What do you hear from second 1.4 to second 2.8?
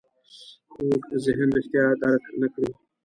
رښتیا درک نه کړي